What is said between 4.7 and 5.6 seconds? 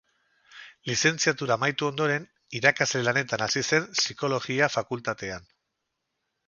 Fakultatean.